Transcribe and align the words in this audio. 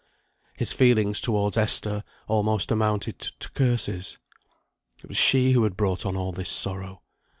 His 0.57 0.73
feelings 0.73 1.21
towards 1.21 1.57
Esther 1.57 2.03
almost 2.27 2.71
amounted 2.71 3.19
to 3.19 3.51
curses. 3.51 4.17
It 5.03 5.07
was 5.07 5.15
she 5.17 5.51
who 5.51 5.63
had 5.63 5.77
brought 5.77 6.07
on 6.07 6.15
all 6.15 6.31
this 6.31 6.49
sorrow. 6.49 7.03